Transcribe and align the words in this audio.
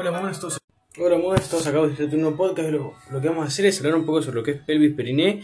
Hola, 0.00 0.12
todos. 0.38 0.60
Hola, 0.96 1.42
todos. 1.50 1.66
Acabo 1.66 1.88
de 1.88 1.94
hacer 1.94 2.06
un 2.14 2.20
nuevo 2.20 2.36
podcast. 2.36 2.70
Lo, 2.70 2.94
lo 3.10 3.20
que 3.20 3.28
vamos 3.28 3.44
a 3.44 3.48
hacer 3.48 3.66
es 3.66 3.80
hablar 3.80 3.96
un 3.96 4.06
poco 4.06 4.22
sobre 4.22 4.36
lo 4.36 4.44
que 4.44 4.52
es 4.52 4.60
pelvis 4.60 4.94
periné, 4.94 5.42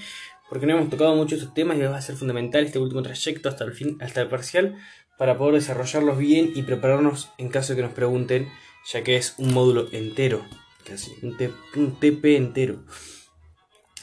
porque 0.49 0.65
no 0.65 0.77
hemos 0.77 0.91
tocado 0.91 1.17
mucho 1.17 1.35
estos 1.35 1.53
temas 1.55 1.77
y 1.77 1.81
va 1.81 1.97
a 1.97 2.01
ser 2.01 2.15
fundamental 2.15 2.65
este 2.65 2.79
último 2.79 3.03
trayecto 3.03 3.49
hasta 3.49 3.65
el 3.65 3.73
fin, 3.73 3.99
hasta 4.01 4.21
el 4.21 4.29
parcial, 4.29 4.77
para 5.19 5.37
poder 5.39 5.55
desarrollarlos 5.55 6.19
bien 6.19 6.53
y 6.55 6.63
prepararnos 6.63 7.31
en 7.37 7.49
caso 7.49 7.73
de 7.73 7.79
que 7.79 7.83
nos 7.83 7.95
pregunten, 7.95 8.49
ya 8.87 9.03
que 9.03 9.17
es 9.17 9.35
un 9.39 9.53
módulo 9.53 9.89
entero, 9.91 10.45
casi 10.87 11.11
un 11.25 11.99
TP 11.99 12.37
entero. 12.37 12.85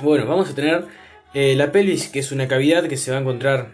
Bueno, 0.01 0.25
vamos 0.25 0.49
a 0.49 0.53
tener 0.53 0.85
eh, 1.33 1.55
la 1.55 1.71
pelvis, 1.71 2.09
que 2.09 2.19
es 2.19 2.33
una 2.33 2.49
cavidad 2.49 2.89
que 2.89 2.97
se 2.97 3.11
va 3.11 3.19
a 3.19 3.21
encontrar 3.21 3.71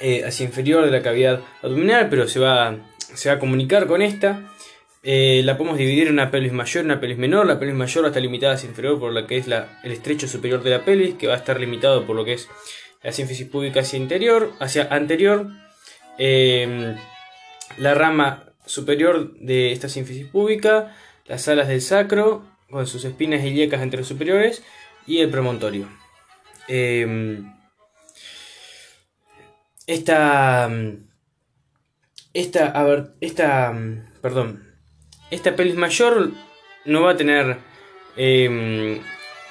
eh, 0.00 0.24
hacia 0.24 0.46
inferior 0.46 0.86
de 0.86 0.92
la 0.92 1.02
cavidad 1.02 1.42
abdominal, 1.60 2.08
pero 2.08 2.26
se 2.26 2.40
va, 2.40 2.78
se 2.96 3.28
va 3.28 3.34
a 3.34 3.38
comunicar 3.38 3.86
con 3.86 4.00
esta. 4.00 4.48
Eh, 5.02 5.42
la 5.44 5.56
podemos 5.56 5.78
dividir 5.78 6.08
en 6.08 6.14
una 6.14 6.30
pelvis 6.30 6.52
mayor 6.52 6.84
y 6.84 6.86
una 6.86 7.00
pelvis 7.00 7.18
menor. 7.18 7.46
La 7.46 7.58
pelvis 7.58 7.76
mayor 7.76 8.04
va 8.04 8.08
a 8.08 8.10
estar 8.10 8.22
limitada 8.22 8.54
hacia 8.54 8.68
inferior 8.68 8.98
por 8.98 9.12
lo 9.12 9.26
que 9.26 9.38
es 9.38 9.46
el 9.46 9.92
estrecho 9.92 10.26
superior 10.26 10.62
de 10.62 10.70
la 10.70 10.84
pelvis, 10.84 11.14
que 11.14 11.26
va 11.26 11.34
a 11.34 11.38
estar 11.38 11.58
limitado 11.60 12.06
por 12.06 12.16
lo 12.16 12.24
que 12.24 12.34
es 12.34 12.48
la 13.02 13.12
sínfisis 13.12 13.46
púbica 13.46 13.80
hacia 13.80 13.98
interior, 13.98 14.52
hacia 14.60 14.84
anterior. 14.90 15.48
Eh, 16.18 16.96
la 17.76 17.94
rama 17.94 18.52
superior 18.66 19.34
de 19.38 19.72
esta 19.72 19.88
sínfisis 19.88 20.26
púbica, 20.26 20.94
las 21.26 21.46
alas 21.48 21.68
del 21.68 21.80
sacro, 21.80 22.44
con 22.70 22.86
sus 22.86 23.04
espinas 23.04 23.44
ilíacas 23.44 23.82
entre 23.82 24.00
los 24.00 24.08
superiores, 24.08 24.62
y 25.06 25.18
el 25.18 25.30
promontorio. 25.30 25.88
Eh, 26.66 27.40
esta, 29.86 30.70
esta, 32.34 32.86
esta, 33.20 33.74
perdón, 34.20 34.67
esta 35.30 35.56
pelvis 35.56 35.76
mayor 35.76 36.32
no 36.84 37.02
va 37.02 37.12
a 37.12 37.16
tener 37.16 37.58
eh, 38.16 39.00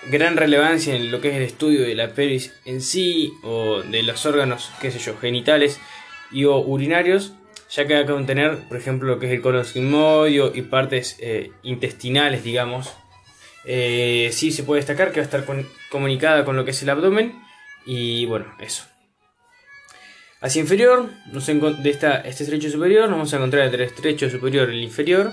gran 0.09 0.38
relevancia 0.38 0.95
en 0.95 1.11
lo 1.11 1.21
que 1.21 1.29
es 1.29 1.35
el 1.35 1.43
estudio 1.43 1.81
de 1.81 1.95
la 1.95 2.13
pelvis 2.13 2.53
en 2.65 2.81
sí 2.81 3.33
o 3.43 3.81
de 3.81 4.03
los 4.03 4.25
órganos, 4.25 4.71
qué 4.81 4.91
sé 4.91 4.99
yo, 4.99 5.17
genitales 5.17 5.79
y 6.31 6.45
o 6.45 6.57
urinarios, 6.59 7.33
ya 7.69 7.85
que 7.85 7.95
va 7.95 8.02
a 8.02 8.05
contener, 8.05 8.59
por 8.67 8.77
ejemplo, 8.77 9.09
lo 9.09 9.19
que 9.19 9.27
es 9.27 9.33
el 9.33 9.41
colon 9.41 9.65
sigmoide 9.65 10.52
y 10.55 10.61
partes 10.63 11.17
eh, 11.19 11.52
intestinales, 11.63 12.43
digamos. 12.43 12.93
Eh, 13.65 14.30
sí 14.31 14.52
se 14.52 14.63
puede 14.63 14.80
destacar 14.80 15.11
que 15.11 15.19
va 15.19 15.25
a 15.25 15.30
estar 15.30 15.45
comunicada 15.89 16.45
con 16.45 16.55
lo 16.55 16.63
que 16.63 16.71
es 16.71 16.81
el 16.83 16.89
abdomen 16.89 17.41
y 17.85 18.25
bueno, 18.25 18.45
eso. 18.59 18.85
Hacia 20.39 20.61
inferior, 20.61 21.09
nos 21.31 21.47
de 21.47 21.89
esta, 21.89 22.21
este 22.21 22.43
estrecho 22.43 22.69
superior, 22.69 23.09
nos 23.09 23.17
vamos 23.17 23.33
a 23.33 23.37
encontrar 23.37 23.65
entre 23.65 23.83
el 23.83 23.89
estrecho 23.89 24.30
superior 24.30 24.71
y 24.71 24.77
el 24.77 24.83
inferior 24.83 25.31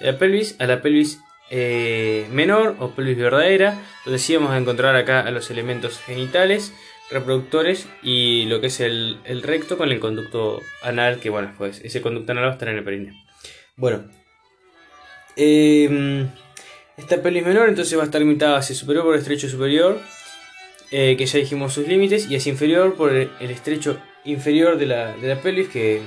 la 0.00 0.18
pelvis 0.18 0.56
a 0.58 0.66
la 0.66 0.82
pelvis 0.82 1.20
eh, 1.50 2.26
menor 2.30 2.76
o 2.78 2.90
pelvis 2.90 3.16
verdadera, 3.16 3.78
donde 4.04 4.18
sí 4.18 4.34
vamos 4.34 4.50
a 4.50 4.58
encontrar 4.58 4.96
acá 4.96 5.20
a 5.20 5.30
los 5.30 5.50
elementos 5.50 5.98
genitales, 6.00 6.72
reproductores 7.10 7.88
y 8.02 8.46
lo 8.46 8.60
que 8.60 8.66
es 8.66 8.80
el, 8.80 9.18
el 9.24 9.42
recto 9.42 9.78
con 9.78 9.92
el 9.92 10.00
conducto 10.00 10.60
anal, 10.82 11.20
que 11.20 11.30
bueno, 11.30 11.54
pues 11.56 11.80
ese 11.84 12.02
conducto 12.02 12.32
anal 12.32 12.44
va 12.44 12.50
a 12.50 12.52
estar 12.52 12.68
en 12.68 12.78
el 12.78 12.84
perineo. 12.84 13.14
Bueno, 13.76 14.04
eh, 15.36 16.26
esta 16.96 17.22
pelvis 17.22 17.44
menor 17.44 17.68
entonces 17.68 17.96
va 17.96 18.02
a 18.02 18.06
estar 18.06 18.20
limitada 18.20 18.58
hacia 18.58 18.74
superior 18.74 19.04
por 19.04 19.14
el 19.14 19.20
estrecho 19.20 19.48
superior, 19.48 20.00
eh, 20.90 21.16
que 21.16 21.26
ya 21.26 21.38
dijimos 21.38 21.74
sus 21.74 21.86
límites, 21.86 22.28
y 22.30 22.36
hacia 22.36 22.50
inferior 22.50 22.94
por 22.94 23.12
el, 23.14 23.30
el 23.38 23.50
estrecho 23.50 24.00
inferior 24.24 24.78
de 24.78 24.86
la, 24.86 25.16
de 25.16 25.28
la 25.28 25.40
pelvis, 25.40 25.68
que 25.68 26.00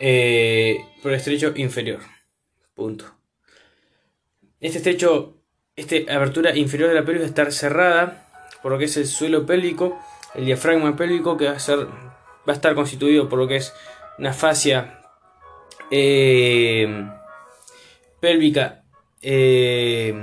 eh, 0.00 0.84
por 1.02 1.12
el 1.12 1.18
estrecho 1.18 1.52
inferior. 1.56 2.00
Punto. 2.74 3.04
Este 4.60 4.78
estrecho, 4.78 5.42
esta 5.76 5.96
abertura 6.14 6.56
inferior 6.56 6.88
de 6.88 6.94
la 6.94 7.04
pelvis 7.04 7.22
va 7.22 7.26
a 7.26 7.28
estar 7.28 7.52
cerrada 7.52 8.20
por 8.62 8.72
lo 8.72 8.78
que 8.78 8.86
es 8.86 8.96
el 8.96 9.06
suelo 9.06 9.44
pélvico, 9.44 9.98
el 10.34 10.46
diafragma 10.46 10.96
pélvico, 10.96 11.36
que 11.36 11.46
va 11.46 11.52
a, 11.52 11.58
ser, 11.58 11.80
va 11.86 12.52
a 12.52 12.52
estar 12.52 12.74
constituido 12.74 13.28
por 13.28 13.38
lo 13.38 13.46
que 13.46 13.56
es 13.56 13.74
una 14.18 14.32
fascia 14.32 15.02
eh, 15.90 17.06
pélvica 18.20 18.84
eh, 19.20 20.14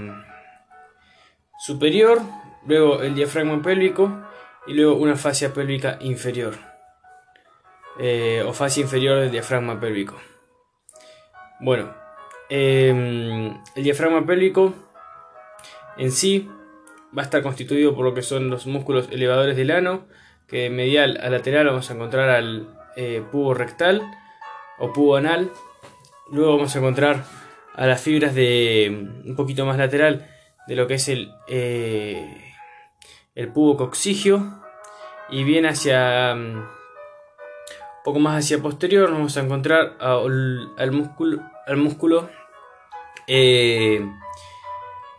superior, 1.60 2.22
luego 2.66 3.04
el 3.04 3.14
diafragma 3.14 3.62
pélvico 3.62 4.26
y 4.66 4.74
luego 4.74 4.96
una 4.96 5.16
fascia 5.16 5.54
pélvica 5.54 5.98
inferior 6.02 6.71
eh, 8.00 8.44
o 8.46 8.54
fascia 8.54 8.82
inferior 8.82 9.20
del 9.20 9.32
diafragma 9.32 9.80
pélvico. 9.80 10.20
Bueno, 11.60 11.94
eh, 12.50 13.54
el 13.76 13.84
diafragma 13.84 14.26
pélvico 14.26 14.74
en 15.98 16.12
sí 16.12 16.50
va 17.18 17.22
a 17.22 17.26
estar 17.26 17.42
constituido 17.44 17.96
por 17.96 18.06
lo 18.06 18.14
que 18.14 18.22
son 18.22 18.50
los 18.50 18.68
músculos 18.68 19.10
elevadores 19.12 19.56
del 19.56 19.72
ano, 19.72 20.08
que 20.48 20.70
medial 20.70 21.20
a 21.22 21.30
lateral 21.30 21.68
vamos 21.68 21.90
a 21.90 21.94
encontrar 21.94 22.30
al 22.30 22.68
eh, 22.96 23.24
pubo 23.32 23.54
rectal 23.54 24.02
o 24.80 24.92
pubo 24.92 25.16
anal. 25.16 25.52
Luego 26.32 26.58
vamos 26.58 26.76
a 26.76 26.80
encontrar 26.80 27.24
a 27.74 27.88
las 27.88 28.02
fibras 28.02 28.36
de 28.36 29.08
un 29.26 29.36
poquito 29.36 29.66
más 29.66 29.78
lateral 29.78 30.28
de 30.68 30.76
lo 30.76 30.88
que 30.88 30.96
es 30.96 31.08
el, 31.10 31.34
eh, 31.48 32.54
el 33.36 33.48
pubo 33.50 33.78
coxigio 33.78 34.62
y 35.30 35.44
bien 35.44 35.66
hacia 35.66 36.34
un 36.34 36.66
poco 38.04 38.20
más 38.20 38.44
hacia 38.44 38.62
posterior 38.62 39.10
nos 39.10 39.20
vamos 39.20 39.38
a 39.38 39.42
encontrar 39.42 39.98
al, 40.00 40.92
músculo 40.92 41.42
al 41.68 41.78
músculo 41.78 42.30
eh, 43.28 44.04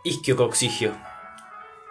isquiocoxigio 0.03 0.95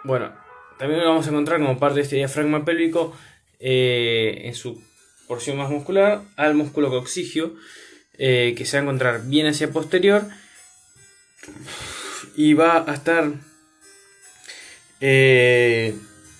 bueno 0.03 0.31
también 0.77 1.01
lo 1.01 1.09
vamos 1.09 1.25
a 1.25 1.29
encontrar 1.29 1.59
como 1.59 1.79
parte 1.79 1.95
de 1.95 2.01
este 2.03 2.15
diafragma 2.17 2.65
pélvico 2.65 3.15
eh, 3.59 4.41
en 4.45 4.53
su 4.53 4.81
porción 5.27 5.57
más 5.57 5.69
muscular 5.69 6.21
al 6.35 6.53
músculo 6.53 6.89
coxigio 6.89 7.55
eh, 8.17 8.53
que 8.55 8.65
se 8.65 8.77
va 8.77 8.81
a 8.81 8.83
encontrar 8.83 9.25
bien 9.25 9.47
hacia 9.47 9.71
posterior 9.71 10.23
y 12.35 12.53
va 12.53 12.85
a 12.87 12.93
estar 12.93 13.31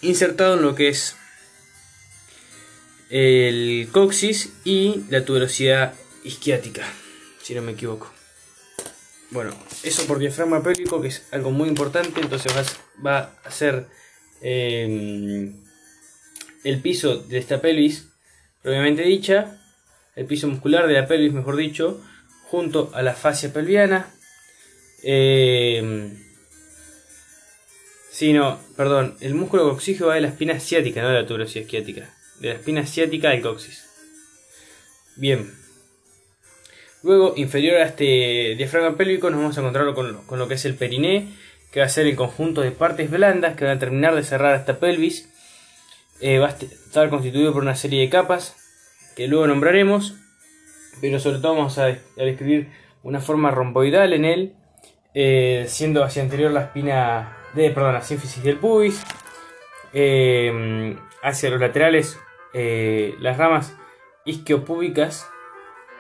insertado 0.02 0.56
en 0.56 0.62
lo 0.62 0.74
que 0.76 0.88
es 0.88 1.18
el 3.14 3.90
coxis 3.92 4.54
y 4.64 5.04
la 5.12 5.24
tuberosidad 5.24 5.94
isquiática, 6.24 6.82
si 7.44 7.54
no 7.54 7.62
me 7.62 7.74
equivoco. 7.74 8.12
Bueno, 9.30 9.52
eso 9.84 10.08
por 10.08 10.18
diafragma 10.18 10.64
pélvico, 10.64 11.00
que 11.00 11.10
es 11.10 11.28
algo 11.32 11.52
muy 11.52 11.70
importante, 11.70 12.22
entonces 12.22 12.52
va 13.06 13.36
a, 13.44 13.52
ser 13.52 13.86
eh, 14.42 15.52
el 16.64 16.82
piso 16.82 17.18
de 17.18 17.38
esta 17.38 17.62
pelvis, 17.62 18.08
propiamente 18.64 19.04
dicha, 19.04 19.62
el 20.16 20.26
piso 20.26 20.48
muscular 20.48 20.88
de 20.88 20.94
la 20.94 21.08
pelvis, 21.08 21.34
mejor 21.34 21.56
dicho, 21.56 22.04
junto 22.46 22.90
a 22.96 23.04
la 23.04 23.14
fascia 23.14 23.54
pelviana. 23.54 24.12
Eh, 25.04 26.18
sí, 28.10 28.34
no, 28.34 28.60
perdón, 28.76 29.18
el 29.20 29.36
músculo 29.36 29.70
coxígeo 29.70 30.08
va 30.08 30.16
de 30.16 30.22
la 30.22 30.30
espina 30.30 30.60
ciática, 30.60 31.04
no 31.04 31.10
de 31.10 31.22
la 31.22 31.28
tuberosidad 31.28 31.66
isquiática, 31.66 32.12
de 32.44 32.50
la 32.50 32.56
espina 32.56 32.86
ciática 32.86 33.30
del 33.30 33.42
coxis. 33.42 33.86
Bien. 35.16 35.50
Luego, 37.02 37.36
inferior 37.38 37.78
a 37.78 37.86
este 37.86 38.56
diafragma 38.58 38.98
pélvico, 38.98 39.30
nos 39.30 39.40
vamos 39.40 39.58
a 39.58 39.62
encontrar 39.62 39.94
con 39.94 40.12
lo, 40.12 40.28
con 40.28 40.40
lo 40.40 40.50
que 40.50 40.56
es 40.56 40.66
el 40.66 40.76
periné, 40.76 41.30
que 41.72 41.80
va 41.80 41.86
a 41.86 41.90
ser 41.90 42.06
el 42.06 42.18
conjunto 42.18 42.60
de 42.60 42.72
partes 42.72 43.10
blandas 43.10 43.56
que 43.56 43.64
van 43.64 43.78
a 43.78 43.80
terminar 43.80 44.14
de 44.14 44.24
cerrar 44.24 44.60
esta 44.60 44.78
pelvis. 44.78 45.30
Eh, 46.20 46.40
va 46.40 46.48
a 46.48 46.50
estar 46.50 47.10
constituido 47.10 47.54
por 47.54 47.64
una 47.64 47.76
serie 47.76 48.02
de 48.02 48.10
capas 48.10 48.58
que 49.16 49.30
luego 49.30 49.48
nombraremos, 49.48 50.14
pero 51.00 51.20
sobre 51.20 51.40
todo 51.40 51.56
vamos 51.56 51.78
a, 51.78 51.86
a 51.86 52.24
describir 52.24 52.68
una 53.04 53.22
forma 53.22 53.52
romboidal 53.52 54.12
en 54.12 54.26
él, 54.26 54.54
eh, 55.14 55.64
siendo 55.70 56.04
hacia 56.04 56.22
anterior 56.22 56.52
la 56.52 56.64
espina 56.64 57.38
de, 57.54 57.70
perdón, 57.72 57.94
la 57.94 58.02
sínfisis 58.02 58.44
del 58.44 58.58
pubis, 58.58 59.02
eh, 59.94 60.98
hacia 61.22 61.50
los 61.50 61.62
laterales 61.62 62.20
eh, 62.54 63.16
las 63.20 63.38
ramas 63.38 63.76
isquiopúbicas, 64.26 65.30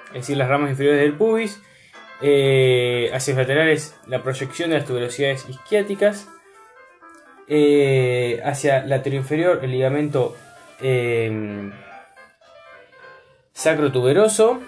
es 0.08 0.14
decir, 0.14 0.38
las 0.38 0.50
ramas 0.50 0.70
inferiores 0.70 1.02
del 1.02 1.14
pubis, 1.14 1.62
eh, 2.22 3.12
hacia 3.14 3.36
laterales 3.36 4.00
la 4.08 4.24
proyección 4.24 4.70
de 4.70 4.78
las 4.78 4.86
tuberosidades 4.86 5.48
isquiáticas, 5.50 6.30
eh, 7.48 8.42
hacia 8.46 8.86
lateral 8.86 9.20
inferior 9.20 9.60
el 9.64 9.72
ligamento 9.72 10.36
eh, 10.80 11.72
sacrotuberoso 13.52 14.62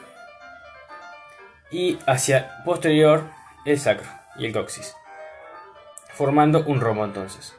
y 1.72 1.98
hacia 2.06 2.64
posterior 2.66 3.24
el 3.66 3.80
sacro 3.80 4.08
y 4.38 4.46
el 4.46 4.52
coxis, 4.52 4.96
formando 6.14 6.64
un 6.66 6.82
rombo 6.82 7.06
entonces. 7.06 7.56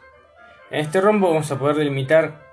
En 0.71 0.81
este 0.81 1.01
rombo 1.01 1.31
vamos 1.31 1.51
a 1.51 1.59
poder 1.59 1.77
delimitar 1.77 2.45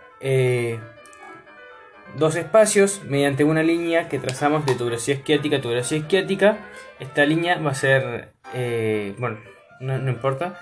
dos 2.17 2.35
espacios 2.35 3.01
mediante 3.07 3.43
una 3.43 3.63
línea 3.63 4.07
que 4.07 4.19
trazamos 4.19 4.65
de 4.65 4.75
tuberosidad 4.75 5.19
esquiática 5.19 5.57
a 5.57 5.61
tuberosidad 5.61 6.01
esquiática. 6.01 6.57
Esta 6.99 7.25
línea 7.25 7.57
va 7.59 7.71
a 7.71 7.75
ser, 7.75 8.33
eh, 8.53 9.15
bueno, 9.17 9.39
no, 9.79 10.09
importa. 10.09 10.59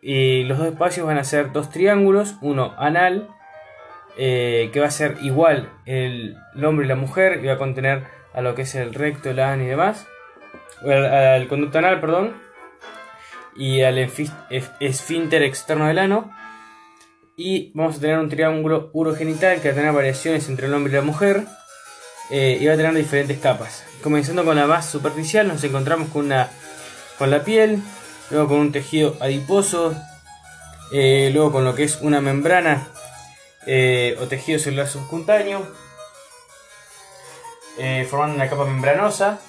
Y 0.00 0.44
los 0.44 0.58
dos 0.58 0.68
espacios 0.68 1.06
van 1.06 1.18
a 1.18 1.24
ser 1.24 1.52
dos 1.52 1.70
triángulos, 1.70 2.36
uno 2.40 2.74
anal, 2.78 3.28
eh, 4.16 4.70
que 4.72 4.80
va 4.80 4.86
a 4.86 4.90
ser 4.90 5.16
igual 5.22 5.70
el, 5.86 6.36
hombre 6.64 6.86
y 6.86 6.88
la 6.88 6.96
mujer, 6.96 7.40
y 7.42 7.46
va 7.46 7.54
a 7.54 7.58
contener 7.58 8.04
a 8.34 8.40
lo 8.40 8.54
que 8.54 8.62
es 8.62 8.74
el 8.74 8.94
recto, 8.94 9.30
el 9.30 9.40
ano 9.40 9.62
y 9.62 9.66
demás. 9.66 10.06
Al, 10.82 11.06
al 11.06 11.48
conducto 11.48 11.78
anal, 11.78 12.00
perdón. 12.00 12.34
Y 13.54 13.82
al 13.82 13.98
esfínter 13.98 15.42
externo 15.42 15.86
del 15.86 15.98
ano 15.98 16.32
y 17.36 17.72
vamos 17.74 17.96
a 17.96 18.00
tener 18.00 18.18
un 18.18 18.28
triángulo 18.28 18.90
urogenital 18.92 19.60
que 19.60 19.68
va 19.68 19.72
a 19.72 19.76
tener 19.76 19.92
variaciones 19.92 20.48
entre 20.48 20.66
el 20.66 20.74
hombre 20.74 20.92
y 20.92 20.96
la 20.96 21.02
mujer 21.02 21.44
eh, 22.30 22.58
y 22.60 22.66
va 22.66 22.74
a 22.74 22.76
tener 22.76 22.94
diferentes 22.94 23.38
capas. 23.38 23.84
Comenzando 24.02 24.44
con 24.44 24.56
la 24.56 24.66
más 24.66 24.86
superficial 24.86 25.48
nos 25.48 25.62
encontramos 25.64 26.08
con, 26.08 26.26
una, 26.26 26.50
con 27.18 27.30
la 27.30 27.44
piel, 27.44 27.82
luego 28.30 28.48
con 28.48 28.58
un 28.58 28.72
tejido 28.72 29.16
adiposo, 29.20 29.94
eh, 30.92 31.30
luego 31.32 31.52
con 31.52 31.64
lo 31.64 31.74
que 31.74 31.84
es 31.84 31.98
una 32.02 32.20
membrana 32.20 32.88
eh, 33.66 34.16
o 34.20 34.26
tejido 34.26 34.58
celular 34.58 34.88
subcutáneo, 34.88 35.66
formando 38.08 38.36
una 38.36 38.48
capa 38.48 38.66
membranosa. 38.66 39.40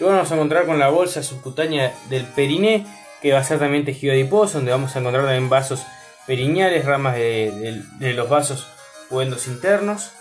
Luego 0.00 0.16
vamos 0.16 0.32
a 0.32 0.34
encontrar 0.34 0.66
con 0.66 0.78
la 0.78 0.88
bolsa 0.88 1.22
subcutánea 1.22 1.94
del 2.08 2.24
periné, 2.24 2.86
que 3.22 3.32
va 3.32 3.38
a 3.38 3.44
ser 3.44 3.58
también 3.58 3.84
tejido 3.84 4.12
adiposo, 4.12 4.58
donde 4.58 4.72
vamos 4.72 4.96
a 4.96 4.98
encontrar 4.98 5.24
también 5.24 5.48
vasos 5.48 5.84
periñales, 6.26 6.84
ramas 6.84 7.16
de, 7.16 7.82
los 7.98 8.28
vasos 8.28 8.66
puendos 9.08 9.46
internos. 9.46 10.12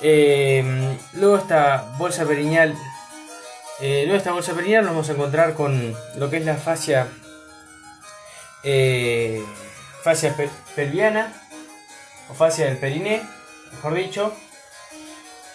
Eh, 0.00 0.96
luego 1.14 1.36
esta 1.36 1.94
bolsa 1.96 2.26
periñal, 2.26 2.74
eh, 3.80 4.02
luego 4.04 4.18
esta 4.18 4.32
bolsa 4.32 4.54
perineal 4.54 4.84
nos 4.84 4.92
vamos 4.92 5.08
a 5.08 5.12
encontrar 5.12 5.54
con 5.54 5.94
lo 6.16 6.30
que 6.30 6.38
es 6.38 6.44
la 6.44 6.56
fascia, 6.56 7.06
eh, 8.64 9.42
fascia 10.02 10.34
o 12.28 12.34
fascia 12.34 12.66
del 12.66 12.78
periné, 12.78 13.22
mejor 13.72 13.94
dicho, 13.94 14.34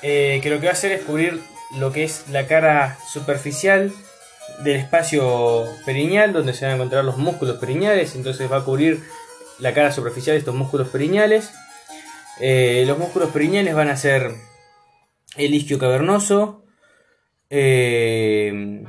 que 0.01 0.41
lo 0.45 0.59
que 0.59 0.67
va 0.67 0.71
a 0.71 0.73
hacer 0.73 0.91
es 0.93 1.03
cubrir 1.03 1.41
lo 1.75 1.91
que 1.91 2.03
es 2.03 2.29
la 2.29 2.47
cara 2.47 2.97
superficial 3.11 3.91
del 4.59 4.77
espacio 4.77 5.65
perineal 5.85 6.33
donde 6.33 6.53
se 6.53 6.65
van 6.65 6.73
a 6.73 6.75
encontrar 6.75 7.03
los 7.03 7.17
músculos 7.17 7.57
perineales, 7.57 8.15
entonces 8.15 8.51
va 8.51 8.57
a 8.57 8.63
cubrir 8.63 9.03
la 9.59 9.73
cara 9.73 9.91
superficial 9.91 10.35
de 10.35 10.39
estos 10.39 10.55
músculos 10.55 10.89
perineales. 10.89 11.53
Eh, 12.39 12.83
los 12.87 12.97
músculos 12.97 13.29
perineales 13.29 13.73
van 13.75 13.89
a 13.89 13.97
ser 13.97 14.35
el 15.35 15.53
isquio 15.53 15.79
cavernoso. 15.79 16.63
Eh, 17.49 18.83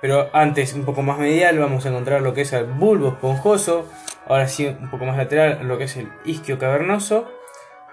pero 0.00 0.30
antes, 0.32 0.74
un 0.74 0.84
poco 0.84 1.02
más 1.02 1.18
medial, 1.18 1.58
vamos 1.58 1.84
a 1.84 1.88
encontrar 1.88 2.22
lo 2.22 2.34
que 2.34 2.42
es 2.42 2.52
el 2.52 2.64
bulbo 2.64 3.08
esponjoso. 3.08 3.90
Ahora 4.26 4.48
sí, 4.48 4.66
un 4.66 4.90
poco 4.90 5.04
más 5.04 5.16
lateral, 5.16 5.66
lo 5.66 5.78
que 5.78 5.84
es 5.84 5.96
el 5.96 6.08
isquio 6.24 6.58
cavernoso. 6.58 7.30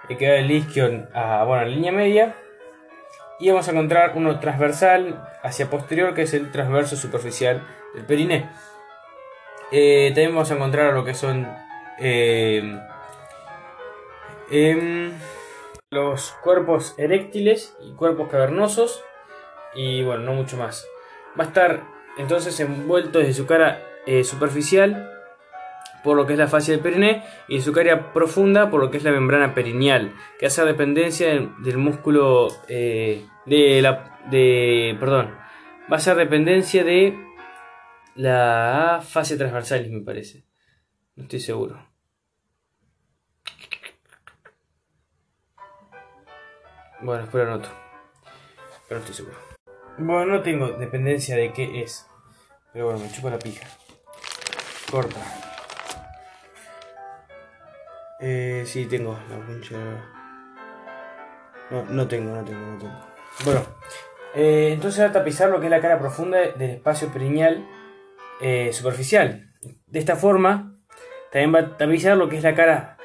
Que 0.07 0.17
queda 0.17 0.35
el 0.35 0.51
isquio 0.51 1.07
a 1.13 1.43
bueno, 1.45 1.65
línea 1.65 1.91
media. 1.91 2.35
Y 3.39 3.49
vamos 3.49 3.67
a 3.67 3.71
encontrar 3.71 4.13
uno 4.15 4.39
transversal 4.39 5.27
hacia 5.41 5.69
posterior, 5.69 6.13
que 6.13 6.23
es 6.23 6.33
el 6.33 6.51
transverso 6.51 6.95
superficial 6.95 7.65
del 7.95 8.05
periné. 8.05 8.49
Eh, 9.71 10.09
también 10.09 10.33
vamos 10.33 10.51
a 10.51 10.55
encontrar 10.55 10.93
lo 10.93 11.03
que 11.03 11.13
son 11.15 11.47
eh, 11.99 12.79
los 15.89 16.31
cuerpos 16.43 16.95
eréctiles 16.97 17.75
y 17.81 17.93
cuerpos 17.93 18.29
cavernosos 18.29 19.03
y 19.75 20.03
bueno, 20.03 20.23
no 20.23 20.33
mucho 20.33 20.57
más. 20.57 20.87
Va 21.39 21.45
a 21.45 21.47
estar 21.47 21.83
entonces 22.17 22.59
envuelto 22.59 23.19
desde 23.19 23.33
su 23.33 23.45
cara 23.45 23.81
eh, 24.05 24.23
superficial 24.23 25.09
por 26.03 26.17
lo 26.17 26.27
que 26.27 26.33
es 26.33 26.39
la 26.39 26.47
fascia 26.47 26.73
del 26.73 26.83
periné 26.83 27.23
y 27.47 27.61
su 27.61 27.71
cara 27.71 28.11
profunda 28.13 28.69
por 28.69 28.81
lo 28.81 28.91
que 28.91 28.97
es 28.97 29.03
la 29.03 29.11
membrana 29.11 29.55
perineal, 29.55 30.13
que 30.37 30.45
hace 30.45 30.65
dependencia 30.65 31.27
del, 31.29 31.77
músculo 31.77 32.49
eh, 32.67 33.25
de 33.45 33.81
la 33.81 34.19
de 34.29 34.97
perdón, 34.99 35.33
va 35.91 35.97
a 35.97 35.99
ser 35.99 36.17
dependencia 36.17 36.83
de 36.83 37.17
la 38.15 39.01
fascia 39.03 39.37
transversal, 39.37 39.89
me 39.89 40.01
parece. 40.01 40.43
No 41.15 41.23
estoy 41.23 41.39
seguro. 41.39 41.93
Bueno, 47.01 47.21
después 47.21 47.45
lo 47.45 47.53
anoto. 47.53 47.69
Pero 48.87 48.99
no 48.99 49.05
estoy 49.05 49.15
seguro. 49.15 49.37
Bueno, 49.97 50.25
no 50.25 50.41
tengo 50.41 50.69
dependencia 50.69 51.35
de 51.35 51.51
qué 51.53 51.83
es. 51.83 52.07
Pero 52.71 52.85
bueno, 52.85 52.99
me 52.99 53.11
chupo 53.11 53.29
la 53.29 53.37
pija. 53.37 53.67
Corta. 54.89 55.19
Eh, 58.19 58.63
sí, 58.65 58.85
tengo 58.85 59.19
la 59.29 59.45
puncha. 59.45 59.77
No, 61.69 61.83
no 61.85 62.07
tengo, 62.07 62.35
no 62.35 62.43
tengo, 62.43 62.71
no 62.71 62.77
tengo. 62.77 62.99
Bueno, 63.43 63.65
eh, 64.33 64.71
entonces 64.73 65.03
va 65.03 65.09
a 65.09 65.11
tapizar 65.11 65.49
lo 65.49 65.59
que 65.59 65.67
es 65.67 65.71
la 65.71 65.81
cara 65.81 65.99
profunda 65.99 66.37
del 66.37 66.71
espacio 66.71 67.09
perineal 67.09 67.67
eh, 68.41 68.71
superficial. 68.71 69.53
De 69.87 69.99
esta 69.99 70.15
forma, 70.15 70.72
también 71.33 71.53
va 71.55 71.59
a 71.59 71.77
tapizar 71.77 72.15
lo 72.15 72.29
que 72.29 72.37
es 72.37 72.43
la 72.43 72.53
cara 72.53 72.95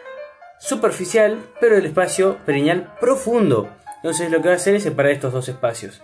superficial, 0.58 1.38
pero 1.60 1.78
el 1.78 1.86
espacio 1.86 2.36
perineal 2.44 2.92
profundo. 3.00 3.70
Entonces 3.96 4.30
lo 4.30 4.42
que 4.42 4.48
va 4.48 4.54
a 4.54 4.56
hacer 4.56 4.74
es 4.74 4.82
separar 4.82 5.12
estos 5.12 5.32
dos 5.32 5.48
espacios. 5.48 6.02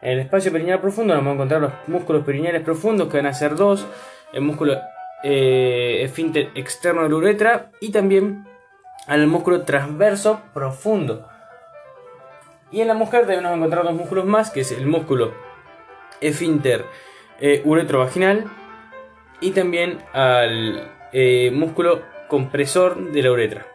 En 0.00 0.12
el 0.12 0.20
espacio 0.20 0.52
perineal 0.52 0.80
profundo 0.80 1.14
vamos 1.14 1.32
a 1.32 1.34
encontrar 1.34 1.60
los 1.60 1.72
músculos 1.88 2.24
perineales 2.24 2.62
profundos, 2.62 3.08
que 3.08 3.16
van 3.16 3.26
a 3.26 3.34
ser 3.34 3.56
dos. 3.56 3.88
El 4.32 4.42
músculo 4.42 4.78
eh, 5.24 6.08
externo 6.54 7.02
de 7.02 7.08
la 7.08 7.16
uretra 7.16 7.72
y 7.80 7.90
también 7.90 8.46
al 9.08 9.26
músculo 9.26 9.62
transverso 9.62 10.40
profundo. 10.54 11.28
Y 12.70 12.82
en 12.82 12.86
la 12.88 12.94
mujer 12.94 13.22
también 13.22 13.42
vamos 13.42 13.56
a 13.56 13.58
encontrar 13.58 13.84
dos 13.84 13.94
músculos 13.94 14.26
más, 14.26 14.52
que 14.52 14.60
es 14.60 14.70
el 14.70 14.86
músculo 14.86 15.34
esfínter 16.20 16.84
eh, 17.40 17.62
uretrovaginal 17.64 18.44
y 19.40 19.50
también 19.50 19.98
al 20.12 20.97
eh, 21.12 21.50
músculo 21.52 22.02
compresor 22.28 23.12
de 23.12 23.22
la 23.22 23.32
uretra. 23.32 23.66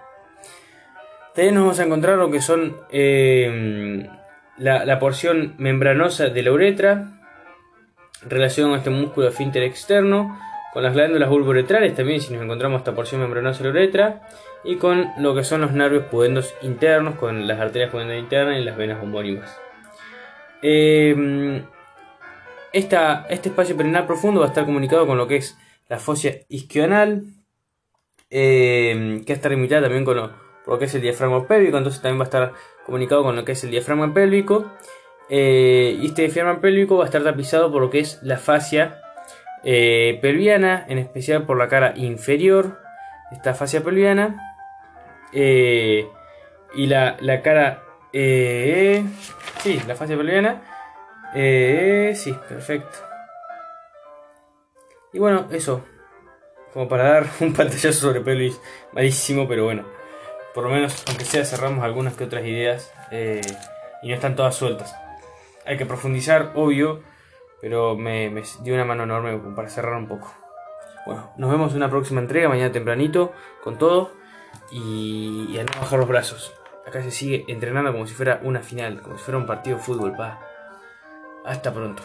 También 1.33 1.56
nos 1.56 1.63
vamos 1.63 1.80
a 1.80 1.83
encontrar 1.83 2.18
lo 2.18 2.30
que 2.30 2.41
son 2.41 2.77
eh, 2.91 4.07
la, 4.57 5.00
porción 5.00 5.56
membranosa 5.57 6.30
de 6.30 6.44
la 6.44 6.51
uretra, 6.51 7.19
relación 8.21 8.74
a 8.74 8.77
este 8.77 8.91
músculo 8.91 9.30
esfínter 9.30 9.63
externo, 9.63 10.39
con 10.74 10.84
las 10.84 10.93
glándulas 10.93 11.29
bulbouretrales 11.29 11.96
también, 11.96 12.22
si 12.22 12.34
nos 12.34 12.43
encontramos 12.43 12.79
esta 12.79 12.93
porción 12.93 13.22
membranosa 13.22 13.63
de 13.63 13.69
la 13.69 13.72
uretra, 13.72 14.22
y 14.63 14.77
con 14.77 15.10
lo 15.17 15.34
que 15.34 15.43
son 15.43 15.62
los 15.62 15.72
nervios 15.72 16.05
pudendos 16.05 16.53
internos, 16.62 17.15
con 17.15 17.48
las 17.48 17.60
arterias 17.60 17.89
pudendas 17.89 18.19
internas 18.19 18.60
y 18.60 18.63
las 18.63 18.77
venas 18.77 19.01
homónimas. 19.01 19.60
Eh, 20.62 21.63
este 22.74 23.50
espacio 23.50 23.75
perineal 23.75 24.05
profundo 24.05 24.39
va 24.39 24.48
a 24.48 24.50
estar 24.50 24.65
comunicado 24.65 25.05
con 25.05 25.17
lo 25.17 25.27
que 25.27 25.38
es 25.38 25.58
la 25.88 26.00
fosa 26.00 26.30
isquioanal, 26.50 27.24
eh, 28.30 29.22
que 29.25 29.34
está 29.34 29.50
limitada 29.50 29.84
también 29.84 30.06
con 30.06 30.18
lo, 30.18 30.80
que 30.80 30.86
es 30.86 30.96
el 30.96 31.02
diafragma 31.02 31.48
pélvico, 31.48 31.78
entonces 31.78 32.02
también 32.02 32.20
va 32.20 32.24
a 32.24 32.25
estar 32.25 32.54
comunicado 32.86 33.24
con 33.24 33.36
lo 33.36 33.46
que 33.46 33.52
es 33.52 33.63
el 33.63 33.72
diafragma 33.72 34.13
pélvico. 34.13 34.72
Eh, 35.30 35.98
y 36.02 36.08
este 36.08 36.24
diafragma 36.24 36.60
pélvico 36.60 36.98
va 36.98 37.04
a 37.04 37.08
estar 37.08 37.24
tapizado 37.24 37.72
por 37.72 37.82
lo 37.82 37.90
que 37.90 38.00
es 38.00 38.20
la 38.24 38.38
fascia 38.38 39.02
eh, 39.63 40.20
pelviana, 40.22 40.86
en 40.88 40.98
especial 40.98 41.46
por 41.46 41.58
la 41.58 41.68
cara 41.68 41.94
inferior, 41.96 42.80
esta 43.32 43.54
fascia 43.54 43.84
pelviana. 43.84 44.58
y 45.32 46.88
la, 46.88 47.18
la 47.20 47.42
cara... 47.42 47.84
sí, 48.12 49.82
la 49.88 49.96
fascia 49.96 50.18
pelviana. 50.18 50.62
sí, 52.16 52.36
perfecto. 52.50 53.12
Y 55.13 55.20
bueno, 55.20 55.48
eso. 55.51 55.86
Como 56.74 56.88
para 56.88 57.03
dar 57.03 57.29
un 57.39 57.53
pantallazo 57.53 57.93
sobre 57.93 58.22
pelvis. 58.22 58.60
Malísimo, 58.91 59.48
pero 59.48 59.65
bueno. 59.65 59.86
Por 60.53 60.63
lo 60.65 60.70
menos, 60.70 61.03
aunque 61.08 61.25
sea, 61.25 61.46
cerramos 61.46 61.84
algunas 61.84 62.15
que 62.15 62.25
otras 62.25 62.43
ideas. 62.46 62.91
Eh, 63.12 63.41
y 64.01 64.10
no 64.10 64.15
están 64.15 64.36
todas 64.36 64.55
sueltas. 64.55 64.96
Hay 65.65 65.77
que 65.77 65.86
profundizar, 65.86 66.51
obvio. 66.55 67.01
Pero 67.62 67.96
me, 67.96 68.34
dio 68.62 68.74
una 68.74 68.84
mano 68.84 69.03
enorme 69.03 69.39
para 69.55 69.70
cerrar 69.70 69.96
un 69.96 70.08
poco. 70.08 70.34
Bueno, 71.05 71.32
nos 71.38 71.50
vemos 71.50 71.72
en 71.72 71.77
una 71.77 71.89
próxima 71.89 72.20
entrega, 72.20 72.50
mañana 72.50 72.72
tempranito, 72.72 73.32
con 73.63 73.77
todo. 73.77 74.12
Y, 74.72 75.48
y 75.50 75.60
a 75.60 75.63
no 75.63 75.72
bajar 75.79 76.00
los 76.00 76.08
brazos. 76.08 76.53
Acá 76.86 77.01
se 77.01 77.12
sigue 77.12 77.46
entrenando 77.48 77.91
como 77.91 78.05
si 78.05 78.13
fuera 78.13 78.41
una 78.43 78.62
final, 78.62 79.01
como 79.01 79.17
si 79.17 79.24
fuera 79.24 79.38
un 79.38 79.46
partido 79.46 79.77
de 79.77 79.84
fútbol, 79.84 80.15
pa. 80.15 80.39
Hasta 81.46 81.74
pronto. 81.74 82.03